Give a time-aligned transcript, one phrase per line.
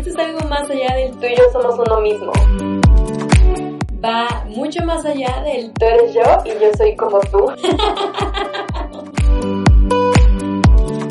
[0.00, 2.32] Esto es algo más allá del tú y yo somos uno mismo.
[4.02, 7.52] Va mucho más allá del tú eres yo y yo soy como tú.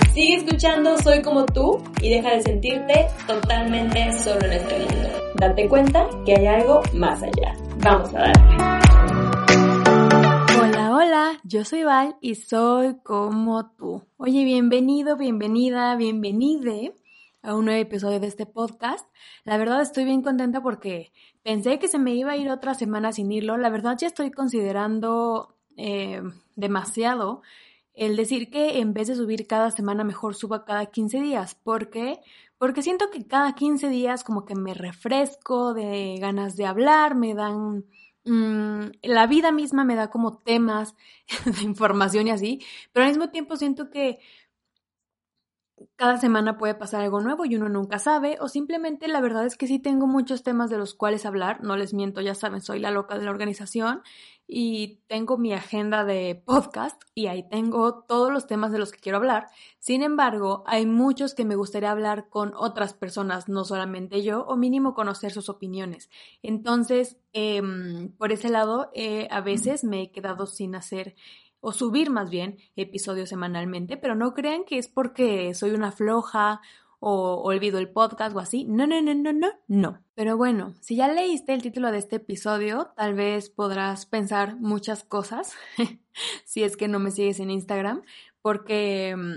[0.16, 5.10] Sigue escuchando Soy como tú y deja de sentirte totalmente solo en este mundo.
[5.36, 7.54] Date cuenta que hay algo más allá.
[7.84, 8.56] Vamos a darle.
[10.60, 14.02] Hola, hola, yo soy Val y soy como tú.
[14.18, 16.96] Oye, bienvenido, bienvenida, bienvenide
[17.42, 19.08] a un nuevo episodio de este podcast.
[19.44, 21.12] La verdad estoy bien contenta porque
[21.44, 23.58] pensé que se me iba a ir otra semana sin irlo.
[23.58, 26.22] La verdad ya estoy considerando eh,
[26.56, 27.42] demasiado
[27.94, 31.56] el decir que en vez de subir cada semana mejor suba cada 15 días.
[31.56, 32.22] ¿Por qué?
[32.58, 37.34] Porque siento que cada 15 días como que me refresco de ganas de hablar, me
[37.34, 37.86] dan...
[38.26, 40.96] Mm, la vida misma me da como temas
[41.46, 42.60] de información y así,
[42.92, 44.20] pero al mismo tiempo siento que
[45.96, 49.58] cada semana puede pasar algo nuevo y uno nunca sabe, o simplemente la verdad es
[49.58, 52.80] que sí tengo muchos temas de los cuales hablar, no les miento, ya saben, soy
[52.80, 54.02] la loca de la organización
[54.52, 59.00] y tengo mi agenda de podcast y ahí tengo todos los temas de los que
[59.00, 59.48] quiero hablar.
[59.78, 64.58] Sin embargo, hay muchos que me gustaría hablar con otras personas, no solamente yo, o
[64.58, 66.10] mínimo conocer sus opiniones.
[66.42, 71.16] Entonces, em, por ese lado, eh, a veces me he quedado sin hacer
[71.62, 76.62] o subir más bien episodios semanalmente, pero no crean que es porque soy una floja
[77.00, 78.66] o olvido el podcast o así.
[78.66, 80.04] No, no, no, no, no, no.
[80.16, 85.04] Pero bueno, si ya leíste el título de este episodio, tal vez podrás pensar muchas
[85.04, 85.54] cosas,
[86.46, 88.04] si es que no me sigues en Instagram,
[88.42, 89.34] porque mm,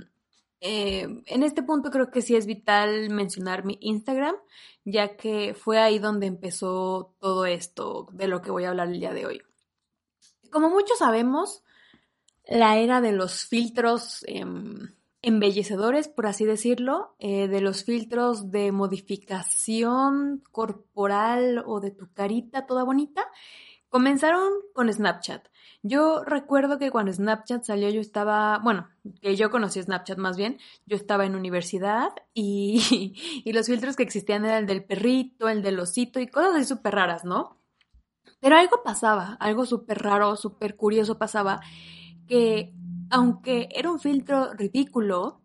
[0.61, 4.37] eh, en este punto creo que sí es vital mencionar mi Instagram,
[4.85, 8.99] ya que fue ahí donde empezó todo esto de lo que voy a hablar el
[8.99, 9.43] día de hoy.
[10.51, 11.63] Como muchos sabemos,
[12.47, 14.89] la era de los filtros em,
[15.23, 22.67] embellecedores, por así decirlo, eh, de los filtros de modificación corporal o de tu carita
[22.67, 23.27] toda bonita,
[23.89, 25.47] comenzaron con Snapchat.
[25.85, 28.89] Yo recuerdo que cuando Snapchat salió yo estaba, bueno,
[29.21, 33.15] que yo conocí Snapchat más bien, yo estaba en universidad y,
[33.45, 36.65] y los filtros que existían eran el del perrito, el del osito y cosas así
[36.65, 37.59] súper raras, ¿no?
[38.41, 41.61] Pero algo pasaba, algo súper raro, súper curioso pasaba
[42.33, 42.73] que
[43.11, 45.43] aunque era un filtro ridículo,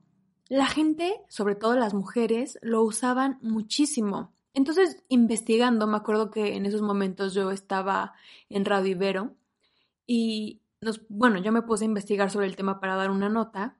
[0.47, 4.33] la gente, sobre todo las mujeres, lo usaban muchísimo.
[4.53, 8.13] Entonces, investigando, me acuerdo que en esos momentos yo estaba
[8.47, 9.35] en Radio Ibero
[10.05, 10.61] y,
[11.09, 13.77] bueno, yo me puse a investigar sobre el tema para dar una nota.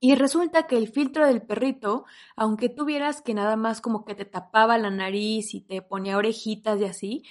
[0.00, 4.24] Y resulta que el filtro del perrito, aunque tuvieras que nada más como que te
[4.24, 7.22] tapaba la nariz y te ponía orejitas y así,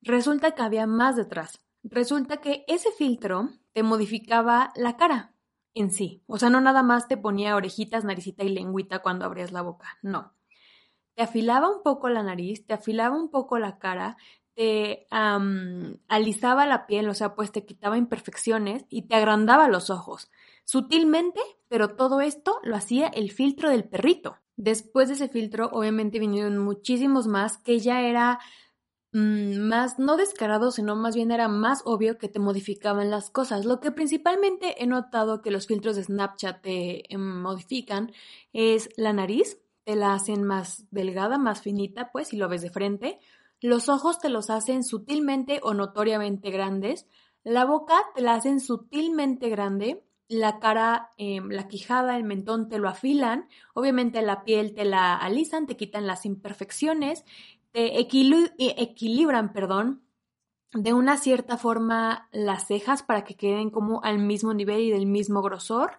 [0.00, 1.60] resulta que había más detrás.
[1.82, 5.34] Resulta que ese filtro te modificaba la cara
[5.74, 6.22] en sí.
[6.28, 9.98] O sea, no nada más te ponía orejitas, naricita y lengüita cuando abrías la boca.
[10.00, 10.32] No.
[11.14, 14.16] Te afilaba un poco la nariz, te afilaba un poco la cara,
[14.54, 15.06] te
[16.08, 20.30] alisaba la piel, o sea, pues te quitaba imperfecciones y te agrandaba los ojos.
[20.64, 24.38] Sutilmente, pero todo esto lo hacía el filtro del perrito.
[24.56, 28.40] Después de ese filtro, obviamente vinieron muchísimos más que ya era
[29.16, 33.64] más, no descarado, sino más bien era más obvio que te modificaban las cosas.
[33.64, 38.12] Lo que principalmente he notado que los filtros de Snapchat te em, modifican
[38.52, 42.70] es la nariz, te la hacen más delgada, más finita, pues, si lo ves de
[42.70, 43.18] frente.
[43.60, 47.06] Los ojos te los hacen sutilmente o notoriamente grandes.
[47.42, 50.02] La boca te la hacen sutilmente grande.
[50.28, 53.48] La cara, em, la quijada, el mentón te lo afilan.
[53.74, 57.24] Obviamente la piel te la alisan, te quitan las imperfecciones
[57.76, 60.02] equilibran, perdón,
[60.72, 65.06] de una cierta forma las cejas para que queden como al mismo nivel y del
[65.06, 65.98] mismo grosor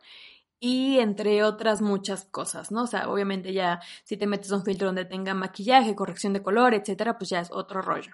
[0.60, 2.84] y entre otras muchas cosas, ¿no?
[2.84, 6.74] O sea, obviamente ya si te metes un filtro donde tenga maquillaje, corrección de color,
[6.74, 8.14] etcétera, pues ya es otro rollo.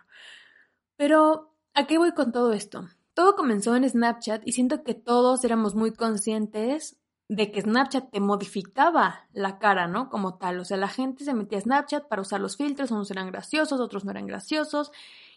[0.98, 2.88] Pero, ¿a qué voy con todo esto?
[3.14, 6.98] Todo comenzó en Snapchat y siento que todos éramos muy conscientes
[7.30, 10.10] de que Snapchat te modificaba la cara, ¿no?
[10.10, 10.60] Como tal.
[10.60, 13.80] O sea, la gente se metía a Snapchat para usar los filtros, unos eran graciosos,
[13.80, 14.92] otros no eran graciosos.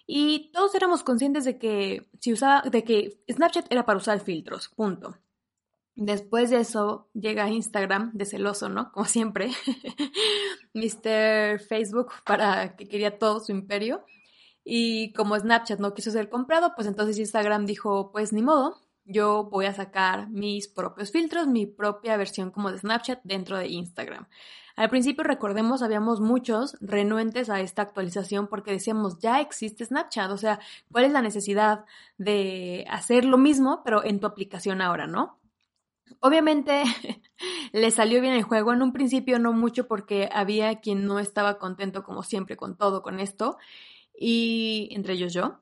[0.06, 4.68] Y todos éramos conscientes de que si usaba, de que Snapchat era para usar filtros.
[4.68, 5.16] Punto.
[5.96, 8.92] Después de eso llega Instagram de celoso, ¿no?
[8.92, 9.50] Como siempre.
[10.74, 11.58] Mr.
[11.60, 14.04] Facebook para que quería todo su imperio.
[14.62, 19.44] Y como Snapchat no quiso ser comprado, pues entonces Instagram dijo, pues ni modo, yo
[19.44, 24.26] voy a sacar mis propios filtros, mi propia versión como de Snapchat dentro de Instagram.
[24.76, 30.36] Al principio, recordemos, habíamos muchos renuentes a esta actualización porque decíamos, ya existe Snapchat, o
[30.36, 30.60] sea,
[30.92, 31.86] ¿cuál es la necesidad
[32.18, 35.38] de hacer lo mismo, pero en tu aplicación ahora, no?
[36.20, 36.82] Obviamente
[37.72, 41.58] le salió bien el juego, en un principio no mucho porque había quien no estaba
[41.58, 43.56] contento como siempre con todo, con esto,
[44.18, 45.60] y entre ellos yo.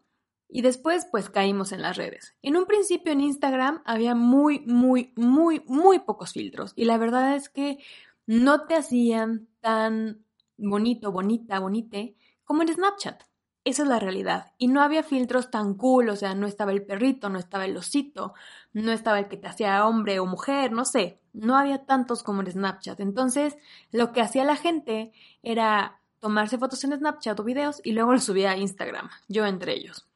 [0.55, 2.37] Y después pues caímos en las redes.
[2.41, 7.35] En un principio en Instagram había muy, muy, muy, muy pocos filtros y la verdad
[7.35, 7.79] es que
[8.25, 10.25] no te hacían tan
[10.57, 12.15] bonito, bonita, bonite
[12.45, 13.25] como en Snapchat.
[13.65, 14.53] Esa es la realidad.
[14.57, 17.77] Y no había filtros tan cool, o sea, no estaba el perrito, no estaba el
[17.77, 18.35] osito,
[18.73, 21.21] no estaba el que te hacía hombre o mujer, no sé.
[21.33, 23.01] No había tantos como en Snapchat.
[23.01, 23.59] Entonces,
[23.91, 25.11] lo que hacía la gente
[25.43, 29.73] era tomarse fotos en Snapchat o videos y luego los subía a Instagram, yo entre
[29.73, 30.07] ellos.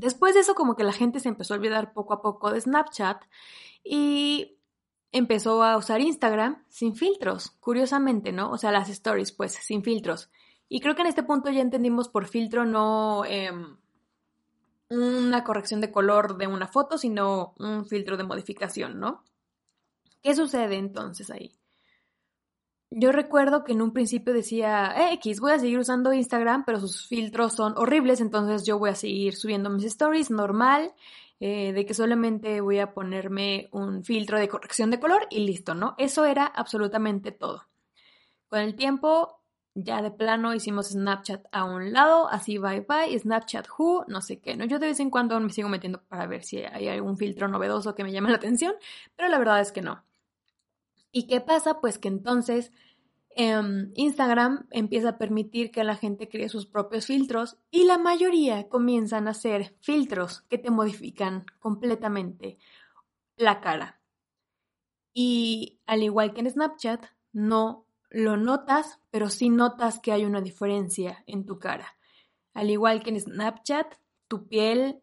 [0.00, 2.58] Después de eso, como que la gente se empezó a olvidar poco a poco de
[2.58, 3.22] Snapchat
[3.84, 4.56] y
[5.12, 8.50] empezó a usar Instagram sin filtros, curiosamente, ¿no?
[8.50, 10.30] O sea, las stories, pues, sin filtros.
[10.70, 13.76] Y creo que en este punto ya entendimos por filtro no em,
[14.88, 19.22] una corrección de color de una foto, sino un filtro de modificación, ¿no?
[20.22, 21.59] ¿Qué sucede entonces ahí?
[22.92, 26.80] Yo recuerdo que en un principio decía, eh, X, voy a seguir usando Instagram, pero
[26.80, 30.92] sus filtros son horribles, entonces yo voy a seguir subiendo mis stories normal,
[31.38, 35.74] eh, de que solamente voy a ponerme un filtro de corrección de color y listo,
[35.74, 35.94] ¿no?
[35.98, 37.68] Eso era absolutamente todo.
[38.48, 39.40] Con el tiempo
[39.74, 44.40] ya de plano hicimos Snapchat a un lado, así bye bye, Snapchat who, no sé
[44.40, 44.64] qué, ¿no?
[44.64, 47.94] Yo de vez en cuando me sigo metiendo para ver si hay algún filtro novedoso
[47.94, 48.74] que me llame la atención,
[49.16, 50.02] pero la verdad es que no.
[51.12, 51.80] ¿Y qué pasa?
[51.80, 52.72] Pues que entonces
[53.30, 58.68] em, Instagram empieza a permitir que la gente cree sus propios filtros y la mayoría
[58.68, 62.58] comienzan a hacer filtros que te modifican completamente
[63.36, 64.00] la cara.
[65.12, 70.40] Y al igual que en Snapchat, no lo notas, pero sí notas que hay una
[70.40, 71.96] diferencia en tu cara.
[72.54, 73.94] Al igual que en Snapchat,
[74.28, 75.00] tu piel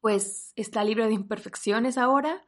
[0.00, 2.44] pues está libre de imperfecciones ahora,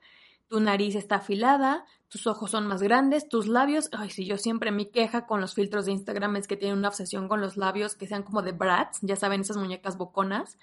[0.49, 1.85] tu nariz está afilada,
[2.15, 5.53] tus ojos son más grandes, tus labios, ay, si yo siempre mi queja con los
[5.53, 8.53] filtros de Instagram es que tienen una obsesión con los labios que sean como de
[8.53, 10.57] brats, ya saben, esas muñecas boconas.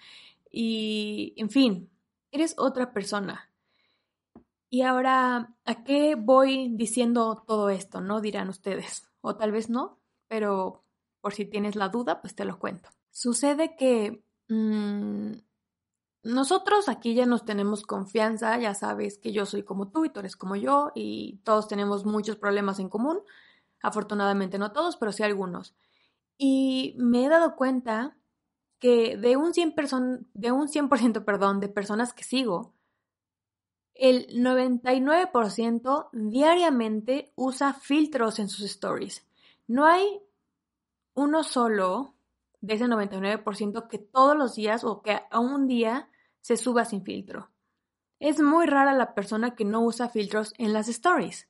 [0.50, 1.89] Y, en fin,
[2.31, 3.51] eres otra persona.
[4.69, 8.00] Y ahora, ¿a qué voy diciendo todo esto?
[8.00, 8.21] ¿No?
[8.21, 9.09] Dirán ustedes.
[9.19, 10.00] O tal vez no,
[10.30, 10.86] pero
[11.19, 12.88] por si tienes la duda, pues te lo cuento.
[13.09, 15.33] Sucede que mm,
[16.23, 20.19] nosotros aquí ya nos tenemos confianza, ya sabes que yo soy como tú y tú
[20.19, 23.21] eres como yo y todos tenemos muchos problemas en común.
[23.81, 25.75] Afortunadamente no todos, pero sí algunos.
[26.38, 28.18] Y me he dado cuenta
[28.79, 30.89] que de un 100%, de un 100
[31.25, 32.73] perdón, de personas que sigo,
[33.95, 39.25] el 99% diariamente usa filtros en sus stories.
[39.68, 40.21] No hay
[41.13, 42.15] uno solo
[42.62, 46.09] de ese 99% que todos los días o que a un día
[46.42, 47.50] se suba sin filtro.
[48.20, 51.48] Es muy rara la persona que no usa filtros en las stories.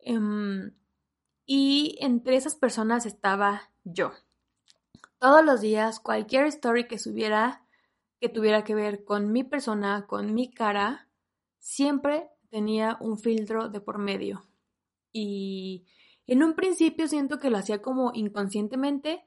[0.00, 0.72] Em,
[1.46, 4.12] y entre esas personas estaba yo.
[5.18, 7.64] Todos los días, cualquier story que subiera,
[8.20, 11.08] que tuviera que ver con mi persona, con mi cara,
[11.58, 14.44] siempre tenía un filtro de por medio.
[15.10, 15.86] Y
[16.26, 19.24] en un principio siento que lo hacía como inconscientemente,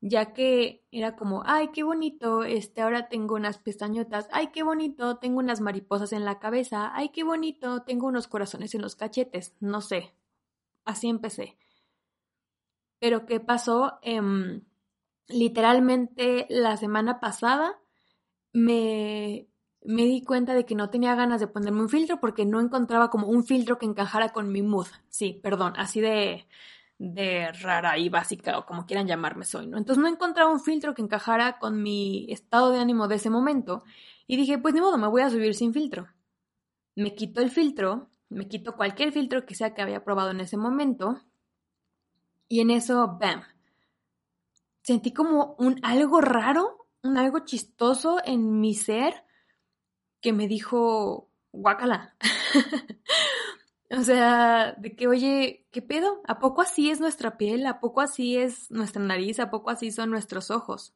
[0.00, 5.18] ya que era como, ay, qué bonito, este, ahora tengo unas pestañotas, ay, qué bonito,
[5.18, 9.56] tengo unas mariposas en la cabeza, ay, qué bonito, tengo unos corazones en los cachetes,
[9.60, 10.14] no sé.
[10.84, 11.58] Así empecé.
[13.00, 13.98] Pero ¿qué pasó?
[14.02, 14.62] Em,
[15.28, 17.80] literalmente la semana pasada
[18.52, 19.48] me
[19.82, 23.10] me di cuenta de que no tenía ganas de ponerme un filtro porque no encontraba
[23.10, 24.86] como un filtro que encajara con mi mood.
[25.08, 26.46] Sí, perdón, así de,
[26.98, 29.78] de rara y básica o como quieran llamarme soy, ¿no?
[29.78, 33.84] Entonces no encontraba un filtro que encajara con mi estado de ánimo de ese momento
[34.26, 36.08] y dije, pues ni modo, me voy a subir sin filtro.
[36.96, 40.56] Me quito el filtro, me quito cualquier filtro que sea que había probado en ese
[40.56, 41.22] momento
[42.48, 43.42] y en eso, bam,
[44.82, 49.24] sentí como un algo raro, un algo chistoso en mi ser
[50.20, 52.16] que me dijo, guácala.
[53.90, 56.20] o sea, de que, oye, ¿qué pedo?
[56.26, 57.66] ¿A poco así es nuestra piel?
[57.66, 59.40] ¿A poco así es nuestra nariz?
[59.40, 60.94] ¿A poco así son nuestros ojos?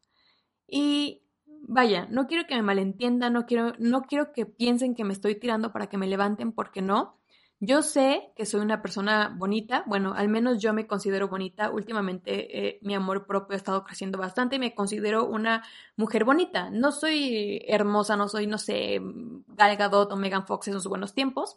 [0.68, 1.22] Y
[1.62, 5.36] vaya, no quiero que me malentiendan, no quiero, no quiero que piensen que me estoy
[5.36, 7.18] tirando para que me levanten, porque no.
[7.64, 11.70] Yo sé que soy una persona bonita, bueno, al menos yo me considero bonita.
[11.70, 15.62] Últimamente eh, mi amor propio ha estado creciendo bastante y me considero una
[15.94, 16.70] mujer bonita.
[16.70, 19.00] No soy hermosa, no soy, no sé,
[19.46, 21.54] Gal Gadot o Megan Fox en sus buenos tiempos,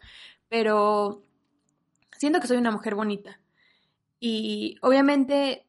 [0.47, 1.23] pero
[2.11, 3.39] siento que soy una mujer bonita.
[4.19, 5.65] Y obviamente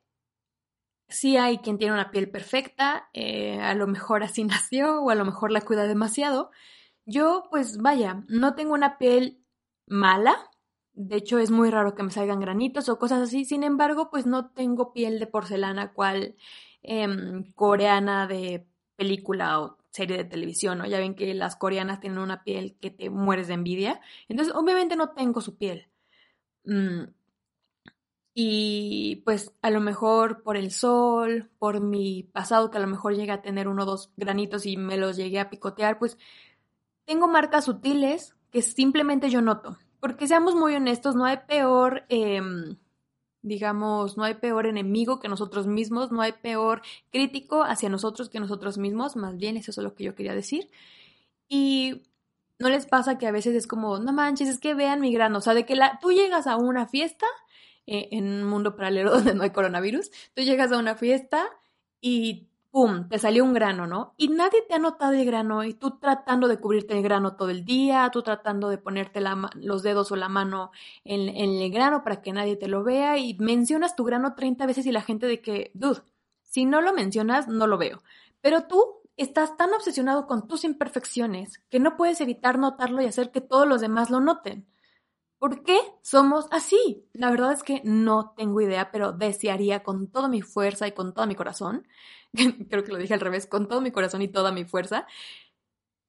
[1.08, 5.14] sí hay quien tiene una piel perfecta, eh, a lo mejor así nació o a
[5.14, 6.50] lo mejor la cuida demasiado.
[7.06, 9.45] Yo, pues vaya, no tengo una piel
[9.86, 10.50] mala.
[10.94, 13.44] De hecho, es muy raro que me salgan granitos o cosas así.
[13.44, 16.36] Sin embargo, pues no tengo piel de porcelana cual
[16.82, 18.66] em, coreana de
[18.96, 20.86] película o serie de televisión, ¿no?
[20.86, 24.00] Ya ven que las coreanas tienen una piel que te mueres de envidia.
[24.28, 25.88] Entonces, obviamente no tengo su piel.
[26.64, 27.04] Mm,
[28.38, 33.14] y pues a lo mejor por el sol, por mi pasado que a lo mejor
[33.16, 36.18] llegué a tener uno o dos granitos y me los llegué a picotear, pues
[37.06, 39.78] tengo marcas sutiles que simplemente yo noto.
[40.00, 42.76] Porque seamos muy honestos, no hay peor, em,
[43.42, 48.40] digamos, no hay peor enemigo que nosotros mismos, no hay peor crítico hacia nosotros que
[48.40, 50.70] nosotros mismos, más bien eso es lo que yo quería decir.
[51.48, 52.02] Y
[52.58, 55.38] no les pasa que a veces es como, no manches, es que vean mi grano,
[55.38, 57.26] o sea, de que la, tú llegas a una fiesta
[57.86, 61.46] eh, en un mundo paralelo donde no hay coronavirus, tú llegas a una fiesta
[62.00, 63.08] y ¡pum!
[63.08, 64.12] te salió un grano, ¿no?
[64.18, 67.48] Y nadie te ha notado el grano y tú tratando de cubrirte el grano todo
[67.48, 69.22] el día, tú tratando de ponerte
[69.54, 73.16] los dedos o la mano en, en, el grano para que nadie te lo vea
[73.16, 76.02] y mencionas tu grano 30 veces y la gente de que, dude,
[76.42, 78.02] si no lo mencionas, no lo veo.
[78.42, 83.30] Pero tú estás tan obsesionado con tus imperfecciones que no puedes evitar notarlo y hacer
[83.30, 84.66] que todos los demás lo noten.
[85.38, 87.06] ¿Por qué somos así?
[87.12, 91.12] La verdad es que no tengo idea, pero desearía con toda mi fuerza y con
[91.12, 91.86] todo mi corazón,
[92.70, 95.06] creo que lo dije al revés, con todo mi corazón y toda mi fuerza,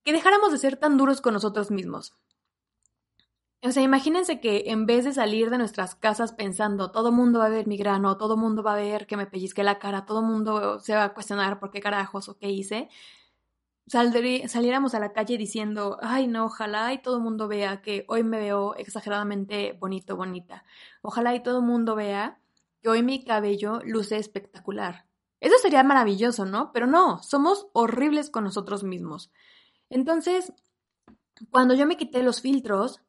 [0.03, 2.13] que dejáramos de ser tan duros con nosotros mismos.
[3.63, 7.48] O sea, imagínense que en vez de salir de nuestras casas pensando, todo mundo va
[7.48, 10.22] a ver mi grano, todo mundo va a ver que me pellizqué la cara, todo
[10.22, 12.88] mundo se va a cuestionar por qué carajos o qué hice,
[13.88, 18.24] saliéramos a la calle diciendo, ay no, ojalá y todo el mundo vea que hoy
[18.24, 20.65] me veo exageradamente bonito, bonita.
[21.01, 22.39] Ojalá y todo el mundo vea
[22.82, 25.06] que hoy mi cabello luce espectacular.
[25.39, 26.72] Eso sería maravilloso, ¿no?
[26.74, 29.32] Pero no, somos horribles con nosotros mismos.
[29.89, 30.51] Entonces,
[31.51, 33.01] cuando yo me quité los filtros,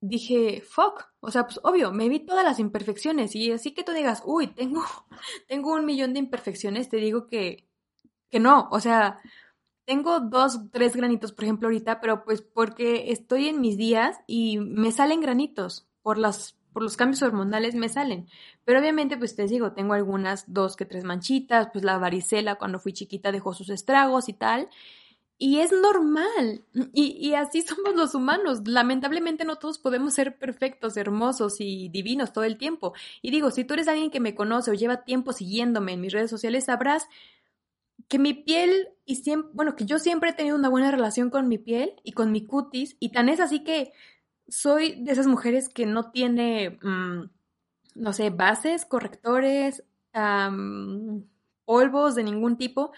[0.00, 3.92] dije, fuck, o sea, pues obvio, me vi todas las imperfecciones y así que tú
[3.92, 4.82] digas, uy, tengo,
[5.48, 7.68] tengo un millón de imperfecciones, te digo que,
[8.30, 9.20] que no, o sea,
[9.90, 14.58] tengo dos, tres granitos, por ejemplo, ahorita, pero pues porque estoy en mis días y
[14.58, 18.28] me salen granitos por las por los cambios hormonales me salen.
[18.64, 22.78] Pero obviamente, pues te digo, tengo algunas dos que tres manchitas, pues la varicela cuando
[22.78, 24.68] fui chiquita dejó sus estragos y tal.
[25.36, 26.64] Y es normal.
[26.92, 28.60] Y, y, así somos los humanos.
[28.66, 32.92] Lamentablemente no todos podemos ser perfectos, hermosos y divinos todo el tiempo.
[33.22, 36.12] Y digo, si tú eres alguien que me conoce o lleva tiempo siguiéndome en mis
[36.12, 37.08] redes sociales, sabrás
[38.10, 41.46] que mi piel y siempre, bueno, que yo siempre he tenido una buena relación con
[41.46, 43.92] mi piel y con mi cutis y tan es así que
[44.48, 47.30] soy de esas mujeres que no tiene, mm,
[47.94, 49.84] no sé, bases, correctores,
[51.64, 52.90] polvos de ningún tipo,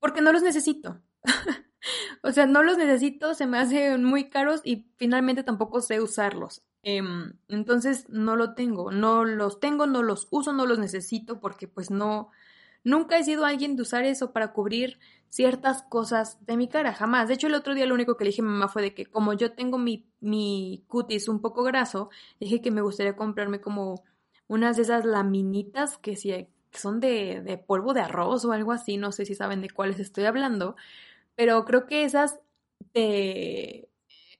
[0.00, 1.00] porque no los necesito.
[2.24, 6.64] o sea, no los necesito, se me hacen muy caros y finalmente tampoco sé usarlos.
[6.82, 11.68] Em, entonces no lo tengo, no los tengo, no los uso, no los necesito porque
[11.68, 12.30] pues no,
[12.84, 17.28] Nunca he sido alguien de usar eso para cubrir ciertas cosas de mi cara, jamás.
[17.28, 18.94] De hecho, el otro día lo único que le dije a mi mamá fue de
[18.94, 22.10] que como yo tengo mi, mi cutis un poco graso,
[22.40, 24.02] dije que me gustaría comprarme como
[24.48, 28.96] unas de esas laminitas que, si, son de, de polvo de arroz o algo así,
[28.96, 30.76] no sé si saben de cuáles estoy hablando,
[31.36, 32.40] pero creo que esas
[32.92, 33.88] te,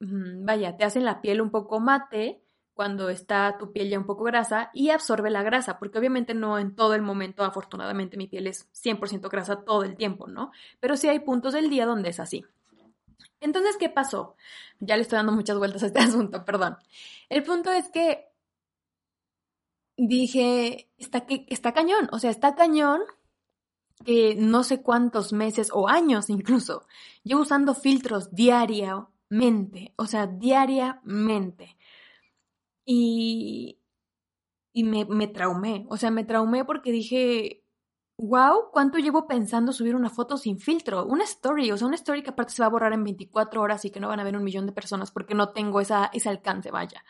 [0.01, 2.43] mm, vaya, te hacen la piel un poco mate
[2.81, 6.59] cuando está tu piel ya un poco grasa y absorbe la grasa, porque obviamente no
[6.59, 10.51] en todo el momento, afortunadamente mi piel es 100% grasa todo el tiempo, ¿no?
[10.81, 12.43] Pero sí hay puntos del día donde es así.
[13.39, 14.35] Entonces, ¿qué pasó?
[14.79, 16.79] Ya le estoy dando muchas vueltas a este asunto, perdón.
[17.29, 18.33] El punto es que
[19.99, 23.03] dije, está, está cañón, o sea, está cañón
[24.07, 26.87] que no sé cuántos meses o años incluso,
[27.25, 31.77] yo usando filtros diariamente, o sea, diariamente.
[32.93, 33.81] Y,
[34.73, 37.65] y me, me traumé, o sea, me traumé porque dije,
[38.19, 41.07] wow, ¿cuánto llevo pensando subir una foto sin filtro?
[41.07, 43.85] Una story, o sea, una story que aparte se va a borrar en 24 horas
[43.85, 46.31] y que no van a ver un millón de personas porque no tengo esa, ese
[46.31, 47.05] alcance, vaya.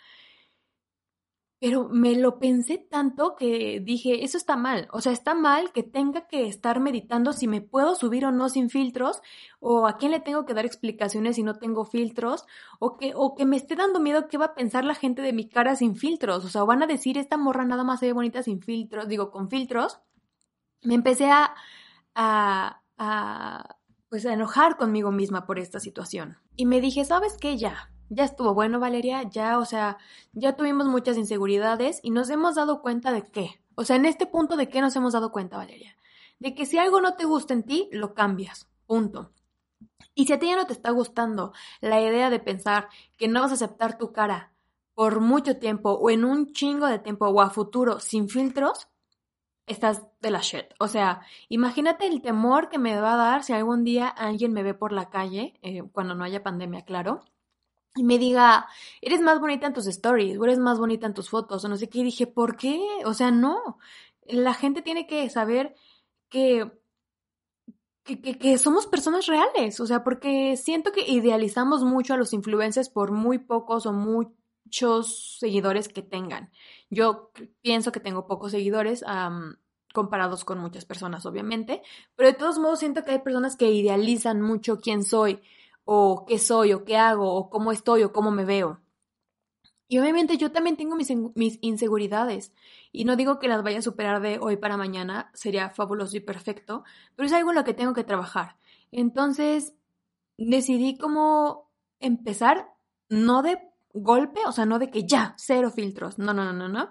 [1.60, 4.88] Pero me lo pensé tanto que dije, eso está mal.
[4.92, 8.48] O sea, está mal que tenga que estar meditando si me puedo subir o no
[8.48, 9.20] sin filtros,
[9.60, 12.46] o a quién le tengo que dar explicaciones si no tengo filtros,
[12.78, 15.34] o que, o que me esté dando miedo qué va a pensar la gente de
[15.34, 16.46] mi cara sin filtros.
[16.46, 19.30] O sea, van a decir, esta morra nada más se ve bonita sin filtros, digo,
[19.30, 20.00] con filtros.
[20.82, 21.54] Me empecé a,
[22.14, 23.76] a, a,
[24.08, 26.38] pues a enojar conmigo misma por esta situación.
[26.56, 27.58] Y me dije, ¿sabes qué?
[27.58, 29.96] Ya, ya estuvo bueno, Valeria, ya, o sea,
[30.32, 33.62] ya tuvimos muchas inseguridades y nos hemos dado cuenta de qué.
[33.76, 35.96] O sea, en este punto de qué nos hemos dado cuenta, Valeria.
[36.40, 38.68] De que si algo no te gusta en ti, lo cambias.
[38.86, 39.32] Punto.
[40.14, 43.40] Y si a ti ya no te está gustando la idea de pensar que no
[43.40, 44.52] vas a aceptar tu cara
[44.94, 48.88] por mucho tiempo o en un chingo de tiempo o a futuro sin filtros,
[49.66, 50.66] estás de la shit.
[50.80, 54.64] O sea, imagínate el temor que me va a dar si algún día alguien me
[54.64, 57.22] ve por la calle, eh, cuando no haya pandemia, claro,
[57.96, 58.68] y me diga,
[59.00, 61.76] eres más bonita en tus stories, o eres más bonita en tus fotos, o no
[61.76, 62.00] sé qué.
[62.00, 62.80] Y dije, ¿por qué?
[63.04, 63.78] O sea, no.
[64.26, 65.74] La gente tiene que saber
[66.28, 66.70] que
[68.04, 72.88] que, que, somos personas reales, o sea, porque siento que idealizamos mucho a los influencers
[72.88, 76.50] por muy pocos o muchos seguidores que tengan.
[76.88, 77.30] Yo
[77.60, 79.04] pienso que tengo pocos seguidores
[79.92, 81.82] comparados con muchas personas, obviamente,
[82.16, 85.40] pero de todos modos siento que hay personas que idealizan mucho quién soy
[85.92, 88.80] o qué soy o qué hago o cómo estoy o cómo me veo.
[89.88, 92.52] Y obviamente yo también tengo mis, mis, inseguridades.
[92.92, 96.20] Y no digo que las vaya a superar de hoy para mañana, sería fabuloso y
[96.20, 96.84] perfecto,
[97.16, 98.56] pero es algo en lo que tengo que trabajar.
[98.92, 99.74] Entonces,
[100.38, 101.68] decidí cómo
[101.98, 102.72] empezar,
[103.08, 103.58] no de
[103.92, 106.90] golpe, o sea, no de que ya, cero filtros, no, no, no, no, no,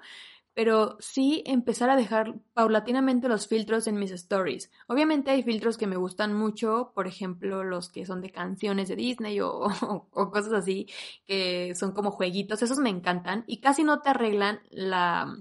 [0.60, 4.70] pero sí empezar a dejar paulatinamente los filtros en mis stories.
[4.88, 8.98] Obviamente hay filtros que me gustan mucho, por ejemplo, los que son de canciones de
[8.98, 10.88] Disney o, o, cosas así,
[11.26, 15.34] que son como jueguitos, esos me encantan y casi no te arreglan la,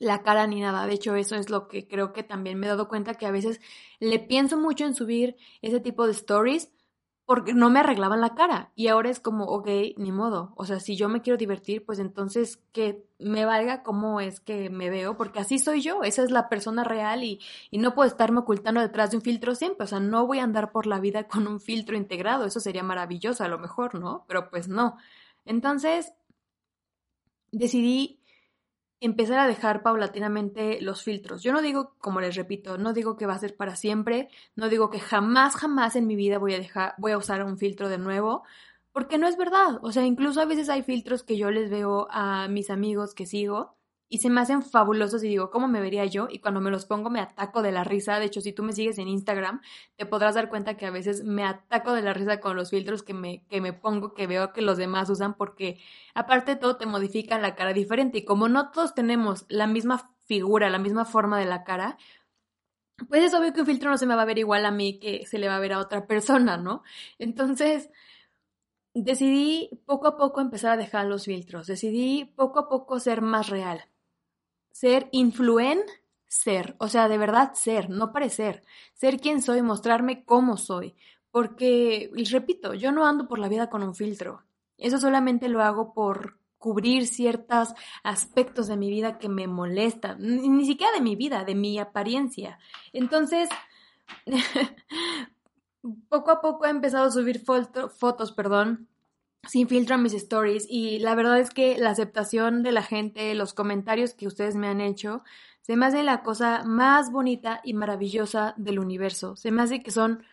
[0.00, 0.88] la cara ni nada.
[0.88, 3.30] De hecho, eso es lo que creo que también me he dado cuenta que a
[3.30, 3.60] veces
[4.00, 6.72] le pienso mucho en subir ese tipo de stories
[7.24, 8.72] porque no me arreglaban la cara.
[8.74, 10.52] Y ahora es como, ok, ni modo.
[10.56, 14.70] O sea, si yo me quiero divertir, pues entonces que me valga cómo es que
[14.70, 18.08] me veo, porque así soy yo, esa es la persona real y, y no puedo
[18.08, 19.84] estarme ocultando detrás de un filtro siempre.
[19.84, 22.44] O sea, no voy a andar por la vida con un filtro integrado.
[22.44, 24.24] Eso sería maravilloso a lo mejor, ¿no?
[24.26, 24.96] Pero pues no.
[25.44, 26.12] Entonces,
[27.52, 28.21] decidí
[29.02, 31.42] empezar a dejar paulatinamente los filtros.
[31.42, 34.68] Yo no digo, como les repito, no digo que va a ser para siempre, no
[34.68, 37.88] digo que jamás, jamás en mi vida voy a dejar, voy a usar un filtro
[37.88, 38.44] de nuevo,
[38.92, 39.80] porque no es verdad.
[39.82, 43.26] O sea, incluso a veces hay filtros que yo les veo a mis amigos que
[43.26, 43.74] sigo
[44.12, 46.28] y se me hacen fabulosos y digo, ¿cómo me vería yo?
[46.30, 48.18] Y cuando me los pongo me ataco de la risa.
[48.18, 49.62] De hecho, si tú me sigues en Instagram,
[49.96, 53.02] te podrás dar cuenta que a veces me ataco de la risa con los filtros
[53.02, 55.80] que me, que me pongo, que veo que los demás usan, porque
[56.12, 58.18] aparte todo te modifican la cara diferente.
[58.18, 61.96] Y como no todos tenemos la misma figura, la misma forma de la cara,
[63.08, 64.98] pues es obvio que un filtro no se me va a ver igual a mí
[64.98, 66.82] que se le va a ver a otra persona, ¿no?
[67.18, 67.88] Entonces,
[68.92, 73.48] decidí poco a poco empezar a dejar los filtros, decidí poco a poco ser más
[73.48, 73.88] real
[74.72, 80.96] ser influencer, o sea, de verdad ser, no parecer, ser quien soy, mostrarme cómo soy,
[81.30, 84.42] porque, repito, yo no ando por la vida con un filtro,
[84.78, 90.64] eso solamente lo hago por cubrir ciertos aspectos de mi vida que me molestan, ni
[90.64, 92.58] siquiera de mi vida, de mi apariencia.
[92.92, 93.48] Entonces,
[96.08, 98.88] poco a poco he empezado a subir fotos, perdón,
[99.46, 103.34] sin filtro a mis stories y la verdad es que la aceptación de la gente,
[103.34, 105.22] los comentarios que ustedes me han hecho,
[105.62, 109.36] se me hace la cosa más bonita y maravillosa del universo.
[109.36, 110.24] Se me hace que son,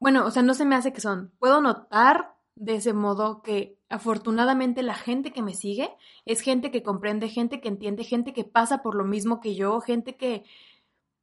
[0.00, 1.32] bueno, o sea, no se me hace que son.
[1.38, 5.90] Puedo notar de ese modo que afortunadamente la gente que me sigue
[6.24, 9.80] es gente que comprende, gente que entiende, gente que pasa por lo mismo que yo,
[9.80, 10.44] gente que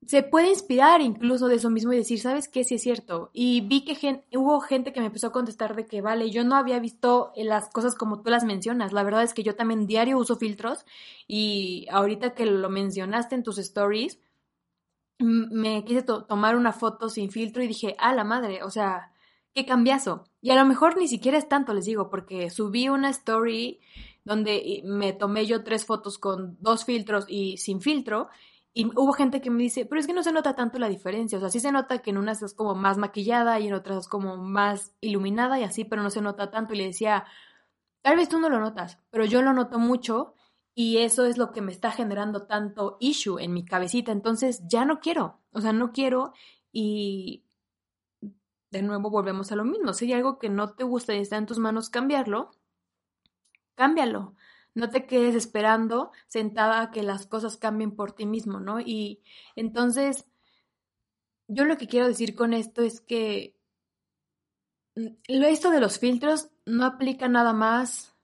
[0.06, 2.64] se puede inspirar incluso de eso mismo y decir, ¿sabes qué?
[2.64, 3.30] Sí es cierto.
[3.34, 6.56] Y vi que hubo gente que me empezó a contestar de que, vale, yo no
[6.56, 8.94] había visto las cosas como tú las mencionas.
[8.94, 10.86] La verdad es que yo también diario uso filtros
[11.28, 14.20] y ahorita que lo mencionaste en tus stories,
[15.20, 19.12] me quise tomar una foto sin filtro y dije, ah, la madre, o sea,
[19.54, 20.26] qué cambiazo.
[20.42, 23.80] Y a lo mejor ni siquiera es tanto, les digo, porque subí una story
[24.24, 28.30] donde me tomé yo tres fotos con dos filtros y sin filtro
[28.74, 31.38] y hubo gente que me dice, pero es que no se nota tanto la diferencia.
[31.38, 34.08] O sea, sí se nota que en unas estás como más maquillada y en otras
[34.08, 36.74] como más iluminada y así, pero no se nota tanto.
[36.74, 37.26] Y le decía,
[38.02, 40.36] tal vez tú no lo notas, pero yo lo noto mucho
[40.74, 44.14] y eso es lo que me está generando tanto issue en mi cabecita.
[44.14, 45.42] Entonces ya no quiero.
[45.52, 46.34] O sea, no quiero
[46.72, 47.44] y
[48.72, 49.94] de nuevo volvemos a lo mismo.
[49.94, 52.52] Si hay algo que no te gusta y está en tus manos cambiarlo,
[53.76, 54.36] cámbialo.
[54.74, 58.80] No te quedes esperando sentada a que las cosas cambien por ti mismo, ¿no?
[58.80, 59.22] Y
[59.56, 60.26] entonces,
[61.48, 63.56] yo lo que quiero decir con esto es que
[64.96, 68.16] mm, esto de los filtros no aplica nada más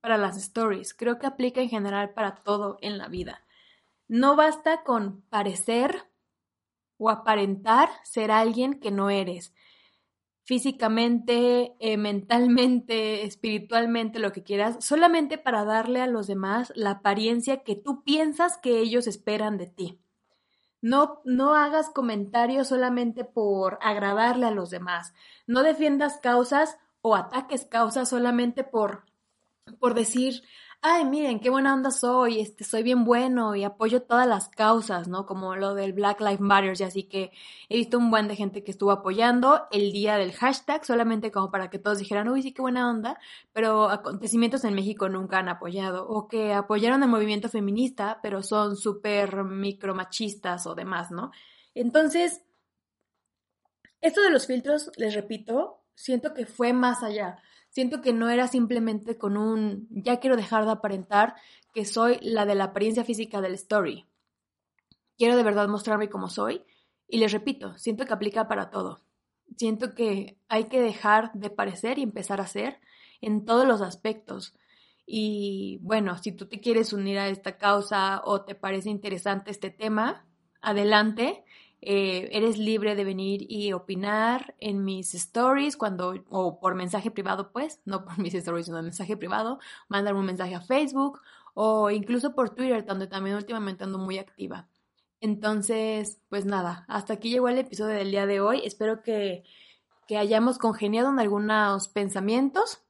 [0.00, 3.44] para las stories, creo que aplica en general para todo en la vida.
[4.08, 6.08] No basta con parecer
[6.98, 9.54] o aparentar ser alguien que no eres
[10.44, 17.62] físicamente, eh, mentalmente, espiritualmente, lo que quieras, solamente para darle a los demás la apariencia
[17.62, 20.00] que tú piensas que ellos esperan de ti.
[20.80, 25.14] No, no hagas comentarios solamente por agradarle a los demás.
[25.46, 29.04] No defiendas causas o ataques causas solamente por
[29.78, 30.42] por decir,
[30.84, 35.06] ay, miren, qué buena onda soy, este, soy bien bueno y apoyo todas las causas,
[35.06, 35.26] ¿no?
[35.26, 37.30] Como lo del Black Lives Matter, y así que
[37.68, 41.52] he visto un buen de gente que estuvo apoyando el día del hashtag, solamente como
[41.52, 43.16] para que todos dijeran, uy, sí, qué buena onda,
[43.52, 48.76] pero acontecimientos en México nunca han apoyado, o que apoyaron el movimiento feminista, pero son
[48.76, 51.30] súper micromachistas o demás, ¿no?
[51.76, 52.42] Entonces,
[54.00, 57.38] esto de los filtros, les repito, siento que fue más allá
[57.72, 61.34] siento que no era simplemente con un ya quiero dejar de aparentar
[61.74, 64.06] que soy la de la apariencia física del story.
[65.16, 66.62] Quiero de verdad mostrarme como soy
[67.08, 69.00] y les repito, siento que aplica para todo.
[69.56, 72.78] Siento que hay que dejar de parecer y empezar a ser
[73.20, 74.54] en todos los aspectos.
[75.06, 79.70] Y bueno, si tú te quieres unir a esta causa o te parece interesante este
[79.70, 80.26] tema,
[80.60, 81.44] adelante.
[81.84, 87.50] Eh, eres libre de venir y opinar en mis stories cuando, o por mensaje privado,
[87.50, 91.20] pues, no por mis stories, sino mensaje privado, mandarme un mensaje a Facebook
[91.54, 94.68] o incluso por Twitter, donde también últimamente ando muy activa.
[95.20, 98.62] Entonces, pues nada, hasta aquí llegó el episodio del día de hoy.
[98.64, 99.42] Espero que,
[100.06, 102.80] que hayamos congeniado en algunos pensamientos.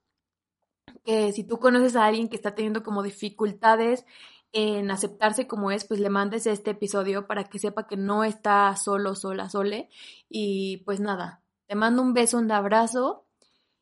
[1.03, 4.05] Que si tú conoces a alguien que está teniendo como dificultades
[4.53, 8.75] en aceptarse como es, pues le mandes este episodio para que sepa que no está
[8.75, 9.89] solo, sola, sole.
[10.29, 13.25] Y pues nada, te mando un beso, un abrazo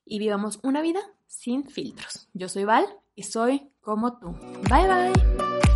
[0.06, 2.30] y vivamos una vida sin filtros.
[2.34, 4.32] Yo soy Val y soy como tú.
[4.70, 5.71] Bye bye.